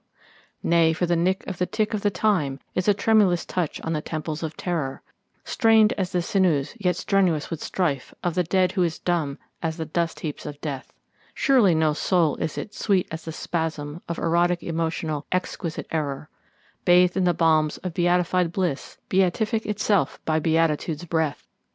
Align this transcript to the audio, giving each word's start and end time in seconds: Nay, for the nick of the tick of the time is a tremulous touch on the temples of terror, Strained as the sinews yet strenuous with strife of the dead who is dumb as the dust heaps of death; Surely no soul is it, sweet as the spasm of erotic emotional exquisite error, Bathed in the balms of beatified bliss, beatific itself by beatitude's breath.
Nay, 0.63 0.93
for 0.93 1.05
the 1.05 1.15
nick 1.15 1.45
of 1.45 1.59
the 1.59 1.67
tick 1.67 1.93
of 1.93 2.01
the 2.01 2.09
time 2.09 2.59
is 2.73 2.87
a 2.87 2.93
tremulous 2.95 3.45
touch 3.45 3.79
on 3.81 3.93
the 3.93 4.01
temples 4.01 4.41
of 4.41 4.57
terror, 4.57 5.03
Strained 5.43 5.93
as 5.93 6.11
the 6.11 6.23
sinews 6.23 6.73
yet 6.79 6.95
strenuous 6.95 7.51
with 7.51 7.61
strife 7.61 8.11
of 8.23 8.33
the 8.33 8.43
dead 8.43 8.71
who 8.71 8.81
is 8.81 8.97
dumb 8.97 9.37
as 9.61 9.77
the 9.77 9.85
dust 9.85 10.21
heaps 10.21 10.47
of 10.47 10.59
death; 10.59 10.91
Surely 11.35 11.75
no 11.75 11.93
soul 11.93 12.35
is 12.37 12.57
it, 12.57 12.73
sweet 12.73 13.07
as 13.11 13.25
the 13.25 13.31
spasm 13.31 14.01
of 14.09 14.17
erotic 14.17 14.63
emotional 14.63 15.27
exquisite 15.31 15.85
error, 15.91 16.29
Bathed 16.83 17.15
in 17.15 17.25
the 17.25 17.35
balms 17.35 17.77
of 17.83 17.93
beatified 17.93 18.51
bliss, 18.51 18.97
beatific 19.07 19.67
itself 19.67 20.19
by 20.25 20.39
beatitude's 20.39 21.05
breath. 21.05 21.47